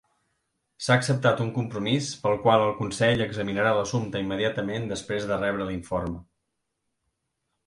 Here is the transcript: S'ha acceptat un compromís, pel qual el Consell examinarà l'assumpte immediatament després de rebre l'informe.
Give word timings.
S'ha 0.85 0.95
acceptat 1.01 1.43
un 1.43 1.51
compromís, 1.57 2.07
pel 2.23 2.39
qual 2.45 2.63
el 2.69 2.73
Consell 2.79 3.21
examinarà 3.27 3.75
l'assumpte 3.81 4.23
immediatament 4.27 4.89
després 4.95 5.29
de 5.35 5.39
rebre 5.45 5.69
l'informe. 5.71 6.25